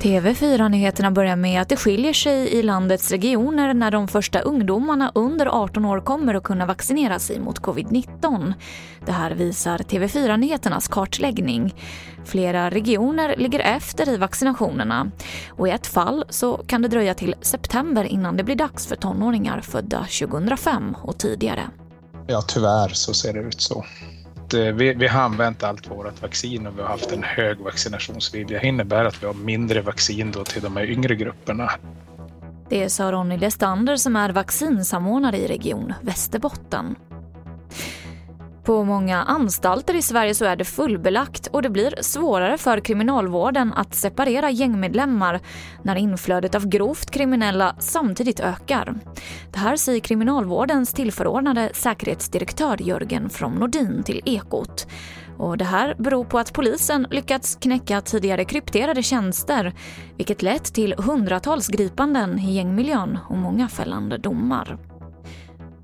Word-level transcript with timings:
TV4-nyheterna 0.00 1.10
börjar 1.10 1.36
med 1.36 1.62
att 1.62 1.68
det 1.68 1.76
skiljer 1.76 2.12
sig 2.12 2.48
i 2.48 2.62
landets 2.62 3.10
regioner 3.10 3.74
när 3.74 3.90
de 3.90 4.08
första 4.08 4.40
ungdomarna 4.40 5.12
under 5.14 5.46
18 5.46 5.84
år 5.84 6.00
kommer 6.00 6.34
att 6.34 6.42
kunna 6.42 6.66
vaccinera 6.66 7.18
sig 7.18 7.40
mot 7.40 7.60
covid-19. 7.60 8.52
Det 9.06 9.12
här 9.12 9.30
visar 9.30 9.78
TV4-nyheternas 9.78 10.88
kartläggning. 10.90 11.74
Flera 12.24 12.70
regioner 12.70 13.36
ligger 13.36 13.60
efter 13.60 14.08
i 14.08 14.16
vaccinationerna 14.16 15.10
och 15.50 15.68
i 15.68 15.70
ett 15.70 15.86
fall 15.86 16.24
så 16.28 16.56
kan 16.66 16.82
det 16.82 16.88
dröja 16.88 17.14
till 17.14 17.34
september 17.40 18.04
innan 18.04 18.36
det 18.36 18.44
blir 18.44 18.56
dags 18.56 18.86
för 18.86 18.96
tonåringar 18.96 19.60
födda 19.60 20.06
2005 20.20 20.96
och 21.02 21.18
tidigare. 21.18 21.70
Ja, 22.26 22.42
tyvärr 22.48 22.88
så 22.88 23.14
ser 23.14 23.32
det 23.32 23.40
ut 23.40 23.60
så. 23.60 23.84
Eh, 24.54 24.74
vi, 24.74 24.94
vi 24.94 25.06
har 25.06 25.20
använt 25.20 25.62
allt 25.62 25.90
vårt 25.90 26.22
vaccin 26.22 26.66
och 26.66 26.78
vi 26.78 26.82
har 26.82 26.88
haft 26.88 27.12
en 27.12 27.22
hög 27.22 27.58
vaccinationsvilja. 27.58 28.60
Det 28.60 28.66
innebär 28.66 29.04
att 29.04 29.22
vi 29.22 29.26
har 29.26 29.34
mindre 29.34 29.80
vaccin 29.80 30.32
då 30.32 30.44
till 30.44 30.62
de 30.62 30.76
här 30.76 30.84
yngre 30.84 31.14
grupperna. 31.14 31.70
Det 32.68 32.90
sa 32.90 33.12
Ronny 33.12 33.36
Lestander 33.36 33.96
som 33.96 34.16
är 34.16 34.30
vaccinsamordnare 34.30 35.36
i 35.36 35.48
Region 35.48 35.92
Västerbotten. 36.02 36.96
På 38.64 38.84
många 38.84 39.22
anstalter 39.22 39.94
i 39.94 40.02
Sverige 40.02 40.34
så 40.34 40.44
är 40.44 40.56
det 40.56 40.64
fullbelagt 40.64 41.46
och 41.46 41.62
det 41.62 41.70
blir 41.70 41.94
svårare 42.00 42.58
för 42.58 42.80
kriminalvården 42.80 43.72
att 43.72 43.94
separera 43.94 44.50
gängmedlemmar 44.50 45.40
när 45.82 45.96
inflödet 45.96 46.54
av 46.54 46.68
grovt 46.68 47.10
kriminella 47.10 47.76
samtidigt 47.78 48.40
ökar. 48.40 48.94
Det 49.52 49.58
här 49.58 49.76
säger 49.76 50.00
kriminalvårdens 50.00 50.92
tillförordnade 50.92 51.70
säkerhetsdirektör 51.74 52.82
Jörgen 52.82 53.30
från 53.30 53.52
Nordin 53.52 54.02
till 54.02 54.22
Ekot. 54.24 54.86
Och 55.38 55.58
det 55.58 55.64
här 55.64 55.94
beror 55.98 56.24
på 56.24 56.38
att 56.38 56.52
polisen 56.52 57.06
lyckats 57.10 57.56
knäcka 57.56 58.00
tidigare 58.00 58.44
krypterade 58.44 59.02
tjänster 59.02 59.74
vilket 60.16 60.42
lett 60.42 60.74
till 60.74 60.94
hundratals 60.98 61.68
gripanden 61.68 62.38
i 62.38 62.54
gängmiljön 62.54 63.18
och 63.28 63.36
många 63.36 63.68
fällande 63.68 64.18
domar. 64.18 64.89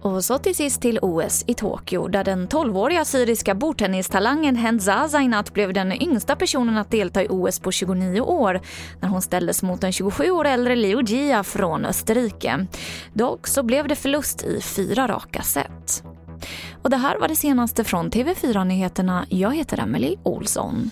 Och 0.07 0.25
så 0.25 0.39
till 0.39 0.55
sist 0.55 0.81
till 0.81 0.99
OS 1.03 1.45
i 1.47 1.55
Tokyo 1.55 2.09
där 2.09 2.25
den 2.25 2.49
12-åriga 2.49 3.05
syriska 3.05 3.55
bordtennistalangen 3.55 4.57
Henza 4.57 5.09
Zainat 5.09 5.55
blev 5.55 5.73
den 5.73 6.03
yngsta 6.03 6.37
personen 6.37 6.77
att 6.77 6.91
delta 6.91 7.23
i 7.23 7.27
OS 7.31 7.61
på 7.61 7.73
29 7.73 8.21
år 8.21 8.61
när 9.01 9.09
hon 9.09 9.23
ställdes 9.23 9.63
mot 9.63 9.81
den 9.81 9.93
27 9.93 10.31
år 10.31 10.45
äldre 10.45 10.77
Liu 10.77 11.03
Jia 11.03 11.45
från 11.45 11.85
Österrike. 11.85 12.67
Dock 13.13 13.47
så 13.47 13.63
blev 13.63 13.89
det 13.89 13.97
förlust 13.97 14.43
i 14.43 14.61
fyra 14.61 15.09
raka 15.09 15.43
set. 15.43 16.05
Och 16.83 16.91
det 16.91 16.97
här 16.97 17.19
var 17.19 17.29
det 17.29 17.37
senaste 17.37 17.85
från 17.85 18.11
TV4 18.11 18.65
Nyheterna. 18.65 19.27
Jag 19.29 19.57
heter 19.57 19.79
Emily 19.79 20.17
Olsson. 20.23 20.91